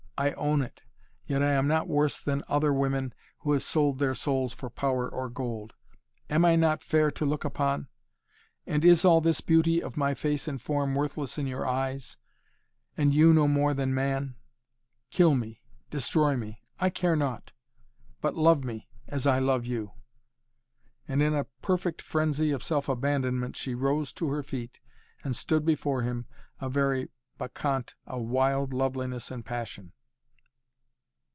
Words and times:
I 0.17 0.33
own 0.33 0.61
it. 0.61 0.83
Yet 1.25 1.41
I 1.41 1.53
am 1.53 1.67
not 1.67 1.87
worse 1.87 2.21
than 2.21 2.43
other 2.47 2.71
women 2.71 3.15
who 3.39 3.53
have 3.53 3.63
sold 3.63 3.97
their 3.97 4.13
souls 4.13 4.53
for 4.53 4.69
power 4.69 5.09
or 5.09 5.29
gold. 5.31 5.73
Am 6.29 6.45
I 6.45 6.55
not 6.55 6.83
fair 6.83 7.09
to 7.09 7.25
look 7.25 7.43
upon? 7.43 7.87
And 8.67 8.85
is 8.85 9.03
all 9.03 9.19
this 9.19 9.41
beauty 9.41 9.81
of 9.81 9.97
my 9.97 10.13
face 10.13 10.47
and 10.47 10.61
form 10.61 10.93
worthless 10.93 11.39
in 11.39 11.47
your 11.47 11.65
eyes, 11.65 12.17
and 12.95 13.15
you 13.15 13.33
no 13.33 13.47
more 13.47 13.73
than 13.73 13.95
man? 13.95 14.35
Kill 15.09 15.33
me 15.33 15.63
destroy 15.89 16.37
me 16.37 16.61
I 16.79 16.91
care 16.91 17.15
naught. 17.15 17.53
But 18.21 18.35
love 18.35 18.63
me 18.63 18.89
as 19.07 19.25
I 19.25 19.39
love 19.39 19.65
you!" 19.65 19.93
and 21.07 21.23
in 21.23 21.33
a 21.33 21.47
perfect 21.63 21.99
frenzy 21.99 22.51
of 22.51 22.61
self 22.61 22.87
abandonment 22.87 23.57
she 23.57 23.73
rose 23.73 24.13
to 24.13 24.29
her 24.29 24.43
feet 24.43 24.81
and 25.23 25.35
stood 25.35 25.65
before 25.65 26.03
him, 26.03 26.27
a 26.59 26.69
very 26.69 27.09
bacchante 27.39 27.95
of 28.05 28.21
wild 28.21 28.71
loveliness 28.71 29.31
and 29.31 29.43
passion. 29.43 29.93